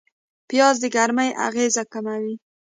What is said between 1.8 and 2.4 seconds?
کموي